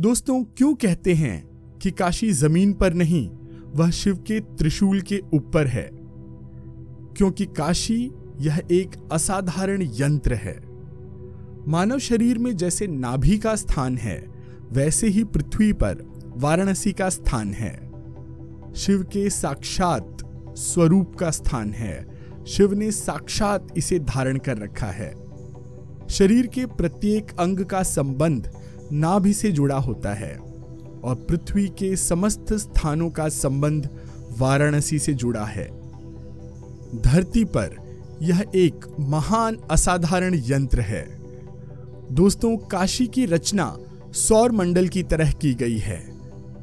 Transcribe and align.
दोस्तों, 0.00 0.44
क्यों 0.44 0.74
कहते 0.74 1.14
हैं 1.14 1.46
कि 1.82 1.90
काशी 1.90 2.32
ज़मीन 2.32 2.72
पर 2.72 2.94
नहीं, 2.94 3.30
वह 3.74 3.90
शिव 3.90 4.16
के 4.16 4.40
त्रिशूल 4.40 5.00
के 5.00 5.20
ऊपर 5.34 5.66
है? 5.66 5.90
क्योंकि 7.16 7.46
काशी 7.46 8.10
यह 8.40 8.62
एक 8.70 8.90
असाधारण 9.12 9.82
यंत्र 9.82 10.34
है। 10.34 10.60
मानव 11.68 11.98
शरीर 11.98 12.38
में 12.38 12.56
जैसे 12.56 12.86
नाभि 12.86 13.38
का 13.38 13.54
स्थान 13.54 13.96
है, 13.96 14.26
वैसे 14.72 15.06
ही 15.06 15.24
पृथ्वी 15.24 15.72
पर 15.72 15.96
वाराणसी 16.36 16.92
का 16.92 17.08
स्थान 17.08 17.52
है। 17.52 17.90
शिव 18.74 19.02
के 19.02 19.30
साक्षात 19.30 20.16
स्वरूप 20.56 21.14
का 21.14 21.30
स्थान 21.30 21.72
है। 21.72 22.06
शिव 22.46 22.72
ने 22.72 22.92
साक्षात 22.92 23.68
इसे 23.76 23.98
धारण 23.98 24.36
कर 24.38 24.58
रखा 24.58 24.86
है। 24.86 25.14
शरीर 26.08 26.46
के 26.46 26.66
प्रत्येक 26.66 27.26
अंग 27.38 27.60
का 27.60 27.82
संबंध 27.82 28.61
नाभि 28.92 29.32
से 29.32 29.52
जुड़ा 29.52 29.76
होता 29.76 30.14
है 30.14 30.36
और 31.04 31.14
पृथ्वी 31.28 31.68
के 31.68 31.96
समस्त 31.96 32.52
स्थानों 32.52 33.10
का 33.10 33.28
संबंध 33.28 33.88
वाराणसी 34.38 34.98
से 34.98 35.14
जुड़ा 35.14 35.44
है। 35.44 35.66
धरती 37.02 37.44
पर 37.44 37.76
यह 38.22 38.44
एक 38.54 38.86
महान 39.00 39.56
असाधारण 39.70 40.34
यंत्र 40.34 40.80
है। 40.80 41.22
दोस्तों, 42.12 42.56
काशी 42.56 43.06
की 43.06 43.26
रचना 43.26 43.76
सौर 44.12 44.52
मंडल 44.52 44.88
की 44.88 45.02
तरह 45.02 45.32
की 45.32 45.54
गई 45.54 45.78
है। 45.78 46.12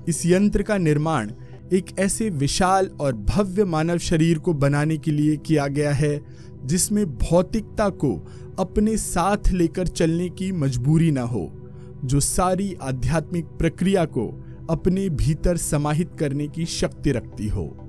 इस 0.08 0.26
यंत्र 0.26 0.64
का 0.64 0.78
निर्माण 0.78 1.32
एक 1.74 1.86
ऐसे 2.00 2.30
विशाल 2.30 2.88
और 2.88 3.14
भव्य 3.14 3.66
मानव 3.66 3.98
शरीर 3.98 4.38
को 4.38 4.54
बनाने 4.54 4.98
के 4.98 5.12
लिए 5.12 5.38
किया 5.38 5.68
गया 5.68 5.92
है, 5.92 6.22
जिसमें 6.66 7.18
भौतिकता 7.18 7.90
को 7.90 8.28
अपने 8.60 8.98
साथ 8.98 9.52
लेकर 9.52 9.88
चलने 9.88 10.30
की 10.30 10.52
मजबूरी 10.52 11.12
ना 11.12 11.22
हो। 11.22 11.59
जो 12.06 12.20
सारी 12.20 12.76
आध्यात्मिक 12.82 13.46
प्रक्रिया 13.46 14.06
को 14.06 14.44
अपने 14.70 15.10
भीतर 15.10 15.58
समाहित 15.58 16.10
करने 16.20 16.48
की 16.48 16.66
शक्ति 16.66 17.12
रखती 17.12 17.48
हो। 17.48 17.86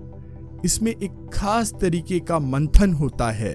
इसमें 0.64 0.92
एक 0.92 1.30
खास 1.34 1.74
तरीके 1.80 2.20
का 2.20 2.38
मंथन 2.38 2.92
होता 2.92 3.30
है। 3.30 3.54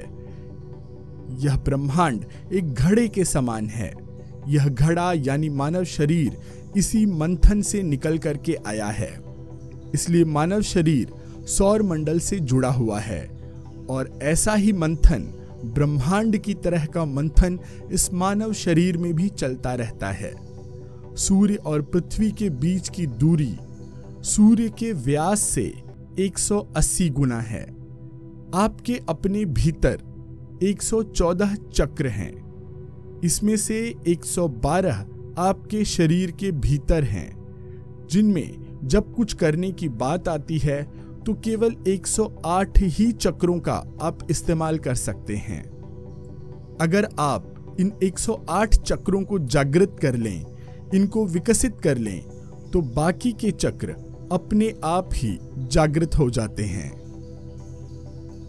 यह 1.29 1.57
ब्रह्मांड 1.57 2.25
एक 2.53 2.73
घड़े 2.73 3.07
के 3.07 3.25
समान 3.25 3.67
है। 3.67 3.93
यह 4.47 4.67
घड़ा 4.67 5.13
यानी 5.13 5.49
मानव 5.49 5.83
शरीर 5.83 6.37
इसी 6.77 7.05
मंथन 7.05 7.61
से 7.61 7.83
निकल 7.83 8.17
करके 8.17 8.57
आया 8.67 8.87
है। 8.87 9.19
इसलिए 9.93 10.25
मानव 10.25 10.61
शरीर 10.61 11.13
सौर 11.47 11.83
मंडल 11.83 12.19
से 12.19 12.39
जुड़ा 12.39 12.69
हुआ 12.69 12.99
है 12.99 13.29
और 13.89 14.19
ऐसा 14.21 14.53
ही 14.53 14.73
मंथन 14.73 15.44
ब्रह्मांड 15.73 16.37
की 16.37 16.53
तरह 16.53 16.85
का 16.85 17.05
मंथन 17.05 17.59
इस 17.91 18.13
मानव 18.13 18.53
शरीर 18.53 18.97
में 18.97 19.13
भी 19.13 19.29
चलता 19.29 19.73
रहता 19.73 20.11
है। 20.11 20.33
सूर्य 21.15 21.55
और 21.55 21.81
पृथ्वी 21.81 22.31
के 22.31 22.49
बीच 22.49 22.89
की 22.89 23.07
दूरी 23.07 23.57
सूर्य 24.21 24.69
के 24.69 24.91
व्यास 24.93 25.39
से 25.39 25.73
180 26.19 27.09
गुना 27.09 27.39
है। 27.39 27.63
आपके 28.55 28.99
अपने 29.09 29.45
भीतर 29.45 30.01
114 30.63 31.55
चक्र 31.55 32.07
हैं। 32.07 32.33
इसमें 33.23 33.57
से 33.57 33.95
112 34.07 35.05
आपके 35.37 35.85
शरीर 35.85 36.31
के 36.31 36.51
भीतर 36.51 37.03
हैं, 37.03 37.35
जिनमें 38.11 38.79
जब 38.83 39.13
कुछ 39.13 39.33
करने 39.33 39.71
की 39.71 39.89
बात 39.89 40.27
आती 40.27 40.57
है 40.57 40.83
तो 41.25 41.33
केवल 41.33 41.75
108 41.87 42.79
ही 42.79 43.11
चक्रों 43.11 43.59
का 43.59 43.73
आप 44.01 44.19
इस्तेमाल 44.31 44.77
कर 44.79 44.95
सकते 44.95 45.35
हैं। 45.35 45.63
अगर 46.81 47.07
आप 47.19 47.75
इन 47.79 47.91
108 48.03 48.75
चक्रों 48.75 49.23
को 49.23 49.39
जागृत 49.39 49.95
कर 50.01 50.15
लें, 50.15 50.45
इनको 50.95 51.25
विकसित 51.25 51.79
कर 51.83 51.97
लें 51.97 52.21
तो 52.73 52.81
बाकी 52.81 53.31
के 53.31 53.51
चक्र 53.51 53.95
अपने 54.31 54.73
आप 54.83 55.09
ही 55.13 55.37
जागृत 55.57 56.17
हो 56.17 56.29
जाते 56.29 56.63
हैं। 56.63 56.91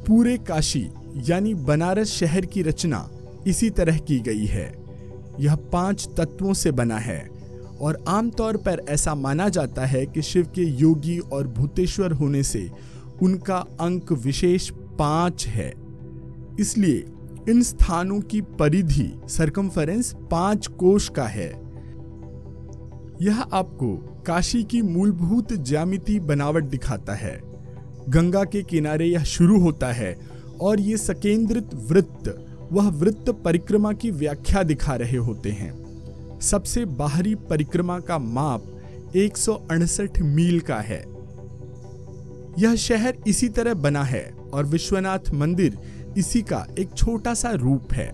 पूरे 0.07 0.37
काशी 0.39 0.89
यानी 1.17 1.55
बनारस 1.55 2.09
शहर 2.09 2.47
की 2.47 2.63
रचना 2.63 3.09
इसी 3.47 3.71
तरह 3.71 3.99
की 3.99 4.19
गई 4.19 4.45
है। 4.45 4.67
यह 5.41 5.55
पाँच 5.73 6.09
तत्वों 6.17 6.55
से 6.55 6.71
बना 6.73 6.99
है। 6.99 7.36
और 7.81 8.05
आमतौर 8.09 8.57
पर 8.57 8.81
ऐसा 8.89 9.15
माना 9.15 9.49
जाता 9.49 9.87
है 9.87 10.07
कि 10.07 10.23
शिव 10.23 10.47
के 10.55 10.63
योगी 10.63 11.19
और 11.19 11.47
भूतेश्वर 11.47 12.13
होने 12.13 12.43
से 12.43 12.71
उनका 13.23 13.57
अंक 13.57 14.13
विशेष 14.13 14.71
पाँच 14.99 15.47
है। 15.47 15.73
इसलिए 16.61 17.05
इन 17.49 17.63
स्थानों 17.63 18.21
की 18.21 18.41
परिधि 18.41 19.13
सरकमफरेंस 19.29 20.15
पाँच 20.31 20.67
कोश 20.67 21.09
का 21.09 21.25
है। 21.25 21.49
यह 23.23 23.41
आपको 23.41 23.97
काशी 24.27 24.65
की 24.65 24.83
मूलभूत 24.83 25.53
ज्यामिति 25.53 26.21
बनावट 26.21 26.65
दिखाता 26.65 27.15
है। 27.15 27.41
गंगा 28.09 28.45
के 28.45 28.63
किनारे 28.63 29.07
यह 29.07 29.23
शुरू 29.25 29.61
होता 29.61 29.93
है 29.93 30.17
और 30.61 30.81
ये 30.81 30.97
सकेंद्रित 30.97 31.71
वृत्त, 31.75 32.47
वह 32.73 32.89
वृत्त 32.89 33.31
परिक्रमा 33.31 33.93
की 33.93 34.11
व्याख्या 34.11 34.63
दिखा 34.63 34.95
रहे 34.95 35.17
होते 35.17 35.51
हैं। 35.51 35.86
सबसे 36.47 36.85
बाहरी 36.85 37.35
परिक्रमा 37.51 37.99
का 38.01 38.19
माप 38.19 39.15
एक 39.17 39.37
सौ 39.37 39.55
अड़सठ 39.71 40.21
मील 40.23 40.61
का 40.61 40.77
है। 40.81 41.05
यह 42.59 42.75
शहर 42.75 43.17
इसी 43.27 43.49
तरह 43.49 43.75
बना 43.77 44.03
है 44.05 44.25
और 44.55 44.67
विश्वनाथ 44.67 45.33
मंदिर 45.35 45.79
इसी 46.19 46.43
का 46.43 46.67
एक 46.79 46.95
छोटा 46.97 47.35
सा 47.35 47.51
रूप 47.55 47.93
है। 47.93 48.09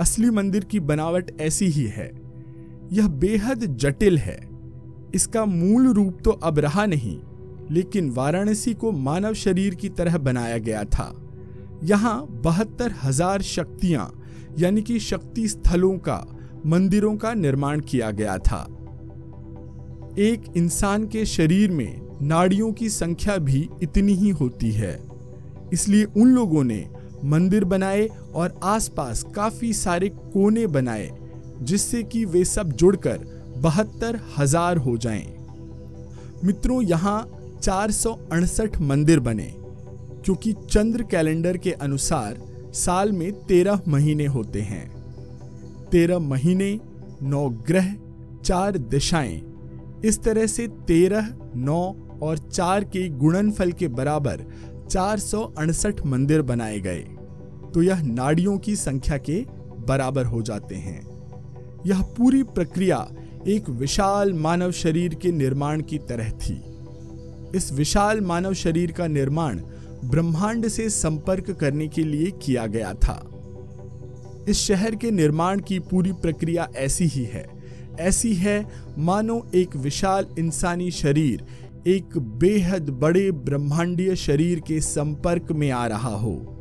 असली 0.00 0.30
मंदिर 0.30 0.64
की 0.64 0.80
बनावट 0.82 1.30
ऐसी 1.40 1.66
ही 1.66 1.84
है। 1.88 2.10
यह 2.92 3.08
बेहद 3.20 3.64
जटिल 3.76 4.18
है। 4.18 4.38
इसका 5.14 5.44
मूल 5.44 5.92
रूप 5.92 6.18
तो 6.24 6.30
अब 6.30 6.58
रहा 6.58 6.86
नहीं, 6.86 7.18
लेकिन 7.70 8.10
वाराणसी 8.10 8.74
को 8.74 8.92
मानव 8.92 9.34
शरीर 9.34 9.74
की 9.74 9.88
तरह 9.88 10.18
बनाया 10.18 10.58
गया 10.58 10.84
था। 10.84 11.12
यहाँ 11.84 12.26
बहत्तर 12.44 12.94
हज़ार 13.02 13.42
शक्तियाँ, 13.42 14.12
यानी 14.58 14.82
कि 14.82 14.98
शक्ति 15.00 15.48
स्थलों 15.48 15.96
का 15.98 16.24
मंदिरों 16.66 17.16
का 17.16 17.34
निर्माण 17.34 17.80
किया 17.80 18.10
गया 18.10 18.38
था। 18.38 18.66
एक 20.18 20.44
इंसान 20.56 21.06
के 21.06 21.24
शरीर 21.26 21.70
में 21.70 22.18
नाड़ियों 22.22 22.72
की 22.72 22.88
संख्या 22.88 23.36
भी 23.38 23.68
इतनी 23.82 24.12
ही 24.12 24.30
होती 24.30 24.70
है। 24.70 24.98
इसलिए 25.72 26.04
उन 26.04 26.28
लोगों 26.28 26.64
ने 26.64 26.88
मंदिर 27.24 27.64
बनाए 27.64 28.08
और 28.34 28.60
आसपास 28.62 29.22
काफ़ी 29.34 29.72
सारे 29.72 30.08
कोने 30.08 30.66
बनाए, 30.66 31.10
जिससे 31.62 32.02
कि 32.02 32.24
वे 32.24 32.44
सब 32.44 32.72
जुड़कर 32.72 33.18
बहत्तर 33.58 34.20
हज़ार 34.38 34.76
हो 34.76 34.96
जाएँ। 34.96 35.36
मित्रों, 36.44 36.82
यहाँ 36.82 37.28
चार 37.62 37.90
मंदिर 38.80 39.20
बने, 39.20 39.52
क्योंकि 40.24 40.52
चंद्र 40.70 41.02
कैलेंडर 41.02 41.56
के 41.56 41.72
अनुसार 41.72 42.42
साल 42.74 43.12
में 43.12 43.32
तेरह 43.32 43.80
महीने 43.88 44.26
होते 44.26 44.60
हैं। 44.60 44.95
तेरह 45.96 46.18
महीने, 46.18 46.80
नौ 47.22 47.48
ग्रह, 47.48 47.94
चार 48.44 48.78
दिशाएँ। 48.78 49.42
इस 50.04 50.22
तरह 50.22 50.46
से 50.46 50.68
तेरह, 50.68 51.36
नौ 51.56 51.96
और 52.22 52.38
चार 52.38 52.84
के 52.84 53.08
गुणनफल 53.08 53.72
के 53.72 53.88
बराबर 53.88 54.44
चार 54.90 55.18
मंदिर 56.06 56.42
बनाए 56.42 56.80
गए। 56.80 57.00
तो 57.74 57.82
यह 57.82 58.02
नाड़ियों 58.02 58.58
की 58.58 58.76
संख्या 58.76 59.18
के 59.18 59.46
बराबर 59.88 60.24
हो 60.24 60.42
जाते 60.42 60.74
हैं। 60.74 61.06
यह 61.86 62.02
पूरी 62.02 62.42
प्रक्रिया 62.42 63.08
एक 63.48 63.68
विशाल 63.68 64.32
मानव 64.32 64.72
शरीर 64.72 65.14
के 65.14 65.32
निर्माण 65.32 65.82
की 65.82 65.98
तरह 65.98 66.30
थी। 66.30 66.62
इस 67.54 67.70
विशाल 67.72 68.20
मानव 68.20 68.54
शरीर 68.54 68.92
का 68.92 69.06
निर्माण 69.06 69.60
ब्रह्मांड 70.04 70.68
से 70.68 70.90
संपर्क 70.90 71.50
करने 71.50 71.88
के 71.88 72.04
लिए 72.04 72.30
किया 72.30 72.66
गया 72.66 72.94
था। 72.94 73.35
इस 74.48 74.56
शहर 74.56 74.94
के 74.94 75.10
निर्माण 75.10 75.60
की 75.60 75.78
पूरी 75.78 76.12
प्रक्रिया 76.12 76.68
ऐसी 76.76 77.04
ही 77.04 77.24
है। 77.24 77.46
ऐसी 78.00 78.34
है, 78.34 78.66
मानो 78.98 79.50
एक 79.54 79.76
विशाल 79.76 80.26
इंसानी 80.38 80.90
शरीर, 80.90 81.44
एक 81.86 82.18
बेहद 82.18 82.90
बड़े 82.90 83.32
ब्रह्मांडीय 83.32 84.16
शरीर 84.16 84.60
के 84.60 84.80
संपर्क 84.80 85.52
में 85.52 85.70
आ 85.70 85.86
रहा 85.86 86.16
हो। 86.16 86.52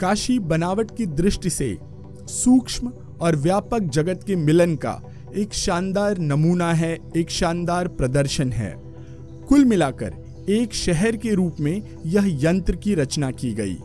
काशी 0.00 0.38
बनावट 0.38 0.96
की 0.96 1.06
दृष्टि 1.06 1.50
से 1.50 1.78
सूक्ष्म 2.26 2.92
और 3.20 3.36
व्यापक 3.36 3.78
जगत 3.78 4.20
के 4.26 4.36
मिलन 4.36 4.76
का 4.76 5.02
एक 5.36 5.54
शानदार 5.54 6.18
नमूना 6.18 6.72
है, 6.72 6.98
एक 7.16 7.30
शानदार 7.30 7.88
प्रदर्शन 7.88 8.52
है। 8.52 8.76
कुल 9.48 9.64
मिलाकर 9.64 10.14
एक 10.48 10.74
शहर 10.74 11.16
के 11.16 11.34
रूप 11.34 11.56
में 11.60 11.82
यह 12.06 12.38
यंत्र 12.44 12.76
की 12.76 12.94
रचना 12.94 13.30
की 13.30 13.52
गई। 13.52 13.78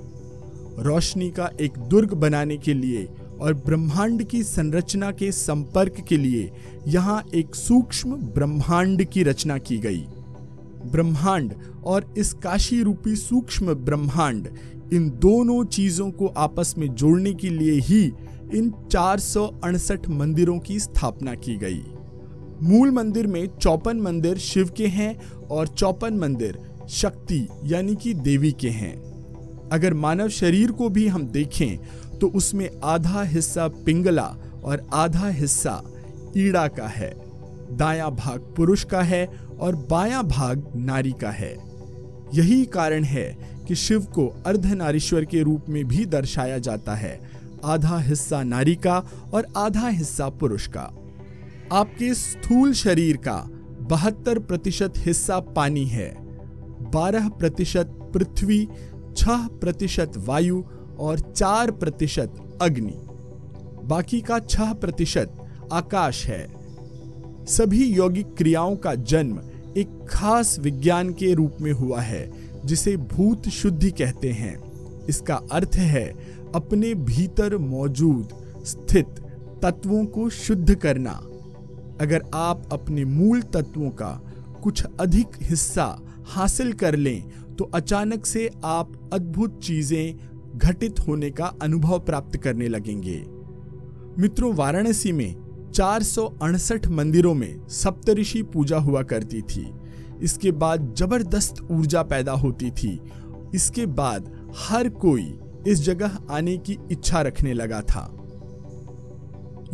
रोशनी 0.80 1.30
का 1.32 1.50
एक 1.62 1.78
दुर्ग 1.90 2.14
बनाने 2.14 2.58
के 2.58 2.74
लिए 2.74 3.08
और 3.42 3.54
ब्रह्मांड 3.54 4.24
की 4.24 4.44
संरचना 4.44 5.12
के 5.12 5.32
संपर्क 5.32 6.00
के 6.10 6.18
लिए 6.18 6.52
यहाँ 6.88 7.24
एक 7.36 7.56
सूक्ष्म 7.56 8.16
ब्रह्मांड 8.34 9.04
की 9.04 9.24
रचना 9.24 9.58
की 9.58 9.78
गई। 9.78 10.06
ब्रह्मांड 10.92 11.54
और 11.86 12.14
इस 12.18 12.34
काशी 12.34 12.82
रूपी 12.84 13.16
सूक्ष्म 13.16 13.74
ब्रह्मांड 13.76 14.48
इन 14.94 15.10
दोनों 15.22 15.64
चीज़ों 15.66 16.10
को 16.12 16.28
आपस 16.28 16.74
में 16.78 16.88
जोड़ने 16.88 17.34
के 17.34 17.50
लिए 17.50 17.80
ही 17.82 18.04
इन 18.54 18.72
चार 18.92 19.20
सौ 19.20 19.46
अड़सठ 19.64 20.10
मंदिरों 20.10 20.60
की 20.60 20.80
स्थापना 20.80 21.34
की 21.36 21.56
गई। 21.56 21.84
मूल 22.64 22.92
मंदिर 22.92 23.28
में 23.28 23.46
चौपन 23.62 24.02
मंदिर 24.02 24.38
शिव 24.38 24.70
के 24.78 24.88
हैं 24.88 25.16
और 25.42 25.68
चौपन 25.68 26.18
मंदिर 26.18 26.60
शक्ति 26.90 27.48
यानी 27.64 27.96
कि 27.96 28.14
देवी 28.14 28.52
के 28.52 28.70
हैं। 28.70 29.15
अगर 29.74 29.94
मानव 29.94 30.30
शरीर 30.30 30.72
को 30.72 30.90
भी 30.90 31.08
हम 31.08 31.28
देखें 31.28 32.18
तो 32.20 32.28
उसमें 32.28 32.70
आधा 32.84 33.22
हिस्सा 33.24 33.68
पिंगला 33.86 34.26
और 34.64 34.88
आधा 34.94 35.28
हिस्सा 35.30 35.82
ईड़ा 36.38 36.68
का 36.68 36.88
है। 36.88 37.14
दाया 37.72 38.10
भाग 38.10 38.54
पुरुष 38.58 38.84
का 38.84 39.02
है 39.02 39.26
और 39.60 39.76
बायां 39.90 40.24
भाग 40.24 40.72
नारी 40.76 41.12
का 41.12 41.30
है। 41.30 41.54
यही 42.34 42.64
कारण 42.66 43.04
है 43.04 43.26
कि 43.68 43.76
शिव 43.76 44.04
को 44.06 44.28
अर्धनारीश्वर 44.46 45.26
के 45.26 45.42
रूप 45.44 45.70
में 45.70 45.84
भी 45.86 46.06
दर्शाया 46.06 46.58
जाता 46.58 46.96
है, 46.96 47.20
आधा 47.66 47.98
हिस्सा 48.00 48.42
नारी 48.44 48.76
का 48.78 48.98
और 49.34 49.48
आधा 49.58 49.88
हिस्सा 49.88 50.30
पुरुष 50.30 50.68
का। 50.68 50.92
आपके 51.72 52.14
स्थूल 52.14 52.74
शरीर 52.74 53.18
का 53.18 53.38
बहत्तर 53.82 54.40
प्रतिशत 54.40 54.94
हिस्सा 54.98 55.40
पानी 55.56 55.86
है, 55.86 56.10
बारह 56.92 57.30
प्रतिशत 57.30 57.98
पृथ्वी 58.14 58.68
छह 59.18 59.48
प्रतिशत 59.48 60.12
वायु 60.18 60.64
और 61.00 61.20
चार 61.20 61.72
प्रतिशत 61.72 62.58
अग्नि। 62.62 62.98
बाकी 63.84 64.22
का 64.22 64.40
छह 64.40 64.74
प्रतिशत 64.74 65.38
आकाश 65.74 66.26
है। 66.26 66.56
सभी 67.46 67.86
यौगिक 67.86 68.36
क्रियाओं 68.38 68.76
का 68.76 68.96
जन्म 68.96 69.40
एक 69.78 70.06
खास 70.10 70.60
विज्ञान 70.60 71.14
के 71.14 71.34
रूप 71.34 71.58
में 71.62 71.72
हुआ 71.72 72.02
है, 72.02 72.32
जिसे 72.66 72.98
भूत 72.98 73.50
शुद्धि 73.50 73.92
कहते 73.92 74.32
हैं। 74.32 74.56
इसका 75.06 75.42
अर्थ 75.52 75.76
है, 75.76 76.14
अपने 76.56 76.94
भीतर 76.94 77.58
मौजूद 77.58 78.30
स्थित 78.66 79.08
तत्वों 79.62 80.06
को 80.06 80.30
शुद्ध 80.30 80.76
करना। 80.76 81.12
अगर 82.02 82.24
आप 82.34 82.70
अपने 82.72 83.06
मूल 83.06 83.42
तत्वों 83.42 83.90
का 83.90 84.22
कुछ 84.64 84.84
अधिक 85.00 85.28
हिस्सा 85.42 86.00
हासिल 86.26 86.74
कर 86.74 86.96
लें 86.96 87.24
तो 87.58 87.66
अचानक 87.66 88.26
से 88.26 88.50
आप 88.66 89.10
अद्भुत 89.14 89.60
चीज़ें 89.64 90.16
घटित 90.58 91.00
होने 91.00 91.30
का 91.30 91.46
अनुभव 91.62 92.00
प्राप्त 92.00 92.38
करने 92.38 92.68
लगेंगे। 92.68 93.24
मित्रों, 94.22 94.54
वाराणसी 94.54 95.12
में 95.12 95.36
चार 95.76 96.04
सौ 96.04 96.26
अड़सठ 96.42 96.88
मंदिरों 96.88 97.34
में 97.34 97.68
सप्तऋषि 97.68 98.42
पूजा 98.44 98.78
हुआ 98.78 99.02
करती 99.04 99.42
थी। 99.42 99.74
इसके 100.22 100.52
बाद 100.52 100.96
ज़बरदस्त 100.98 101.68
ऊर्जा 101.72 102.04
पैदा 102.04 102.32
होती 102.32 102.72
थी। 102.72 103.00
इसके 103.56 103.86
बाद 103.86 104.32
हर 104.58 104.90
कोई 104.90 105.40
इस 105.68 105.82
जगह 105.82 106.20
आने 106.30 106.58
की 106.58 106.78
इच्छा 106.92 107.22
रखने 107.22 107.54
लगा 107.54 107.82
था। 107.82 108.12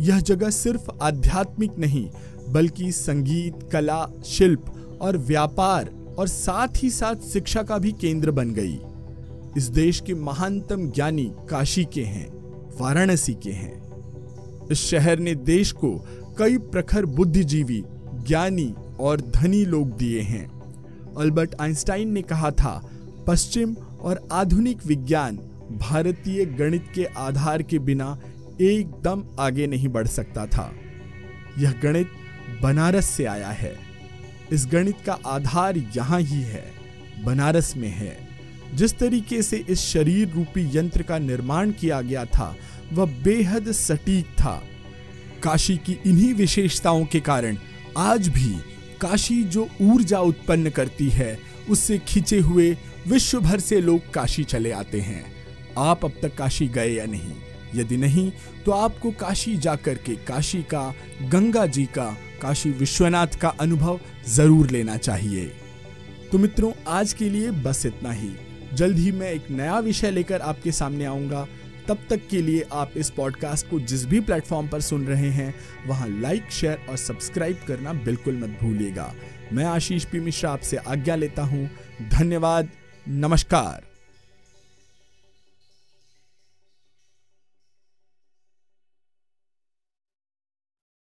यह 0.00 0.20
जगह 0.20 0.50
सिर्फ़ 0.50 0.90
आध्यात्मिक 1.02 1.78
नहीं, 1.78 2.10
बल्कि 2.48 2.92
संगीत, 2.92 3.54
कला, 3.72 4.06
शिल्प 4.24 4.64
और 5.02 5.16
व्यापार 5.16 6.01
और 6.18 6.28
साथ 6.28 6.68
ही 6.76 6.90
साथ 6.90 7.14
शिक्षा 7.14 7.62
का 7.62 7.78
भी 7.78 7.92
केंद्र 7.92 8.30
बन 8.30 8.50
गई। 8.50 8.80
इस 9.56 9.64
देश 9.64 10.02
के 10.06 10.14
महानतम 10.14 10.90
ज्ञानी 10.90 11.32
काशी 11.50 11.84
के 11.84 12.02
हैं, 12.02 12.28
वाराणसी 12.80 13.34
के 13.34 13.50
हैं। 13.50 13.82
इस 14.70 14.78
शहर 14.78 15.18
ने 15.18 15.34
देश 15.34 15.72
को 15.72 16.06
कई 16.38 16.58
प्रखर 16.58 17.06
बुद्धिजीवी, 17.06 17.84
ज्ञानी 18.14 18.74
और 19.00 19.20
धनी 19.20 19.64
लोग 19.64 19.96
दिए 19.96 20.20
हैं। 20.20 20.62
अल्बर्ट 21.18 21.54
आइंस्टाइन 21.60 22.08
ने 22.08 22.22
कहा 22.22 22.50
था, 22.50 22.90
पश्चिम 23.26 23.76
और 24.00 24.28
आधुनिक 24.32 24.86
विज्ञान 24.86 25.36
भारतीय 25.72 26.44
गणित 26.44 26.84
के 26.94 27.04
आधार 27.04 27.62
के 27.62 27.78
बिना 27.78 28.20
एकदम 28.60 29.24
आगे 29.40 29.66
नहीं 29.66 29.88
बढ़ 29.88 30.06
सकता 30.06 30.46
था। 30.46 30.72
यह 31.58 31.74
गणित 31.82 32.08
बनारस 32.62 33.06
से 33.06 33.24
आया 33.24 33.48
है। 33.48 33.91
इस 34.52 34.66
गणित 34.66 34.96
का 35.06 35.18
आधार 35.26 35.76
यहाँ 35.96 36.20
ही 36.20 36.42
है, 36.42 36.72
बनारस 37.24 37.76
में 37.76 37.88
है। 37.88 38.28
जिस 38.74 38.98
तरीके 38.98 39.42
से 39.42 39.64
इस 39.68 39.80
शरीर 39.80 40.28
रूपी 40.28 40.78
यंत्र 40.78 41.02
का 41.02 41.18
निर्माण 41.18 41.70
किया 41.70 42.00
गया 42.00 42.24
था, 42.24 42.56
वह 42.92 43.04
बेहद 43.04 43.72
सटीक 43.72 44.24
था। 44.24 44.62
काशी 45.42 45.76
की 45.76 45.98
इन्हीं 46.06 46.34
विशेषताओं 46.34 47.04
के 47.04 47.20
कारण 47.20 47.56
आज 47.98 48.28
भी 48.28 48.54
काशी 49.00 49.44
जो 49.44 49.68
ऊर्जा 49.80 50.18
उत्पन्न 50.18 50.70
करती 50.70 51.08
है, 51.08 51.38
उससे 51.68 51.98
खींचे 51.98 52.38
हुए 52.38 52.76
विश्व 53.08 53.40
भर 53.40 53.60
से 53.60 53.80
लोग 53.80 54.10
काशी 54.10 54.44
चले 54.44 54.70
आते 54.70 55.00
हैं। 55.00 55.32
आप 55.78 56.04
अब 56.04 56.12
तक 56.22 56.36
काशी 56.36 56.68
गए 56.68 56.94
या 56.94 57.06
नहीं? 57.06 57.32
यदि 57.74 57.96
नहीं 57.96 58.32
तो 58.66 58.72
आपको 58.72 59.10
काशी 59.10 59.56
जाकर 59.56 59.94
के 59.94 60.14
काशी 60.14 60.62
का, 60.62 60.94
गंगा 61.22 61.66
जी 61.66 61.84
का 61.84 62.16
काशी 62.42 62.70
विश्वनाथ 62.70 63.38
का 63.40 63.48
अनुभव 63.48 64.00
ज़रूर 64.28 64.70
लेना 64.70 64.96
चाहिए। 64.96 65.44
तो 66.32 66.38
मित्रों, 66.38 66.72
आज 66.88 67.12
के 67.12 67.28
लिए 67.30 67.50
बस 67.50 67.86
इतना 67.86 68.12
ही। 68.12 68.30
जल्द 68.74 68.98
ही 68.98 69.12
मैं 69.12 69.30
एक 69.30 69.50
नया 69.50 69.78
विषय 69.78 70.10
लेकर 70.10 70.40
आपके 70.40 70.72
सामने 70.72 71.04
आऊँगा। 71.04 71.46
तब 71.88 71.98
तक 72.10 72.20
के 72.30 72.42
लिए 72.42 72.64
आप 72.72 72.92
इस 72.96 73.10
पॉडकास्ट 73.10 73.68
को 73.70 73.80
जिस 73.80 74.04
भी 74.06 74.20
प्लेटफॉर्म 74.20 74.68
पर 74.68 74.80
सुन 74.80 75.06
रहे 75.06 75.30
हैं, 75.30 75.54
वहाँ 75.86 76.08
लाइक 76.10 76.50
शेयर 76.50 76.86
और 76.88 76.96
सब्सक्राइब 76.96 77.60
करना 77.68 77.92
बिल्कुल 77.92 78.36
मत 78.36 78.58
भूलिएगा। 78.62 79.12
मैं 79.52 79.64
आशीष 79.64 80.04
पी 80.04 80.20
मिश्रा 80.20 80.50
आपसे 80.50 80.76
आज्ञा 80.76 81.16
लेता 81.16 81.42
हूँ। 81.42 81.68
धन्यवाद। 82.12 82.68
नमस्कार। 83.08 83.91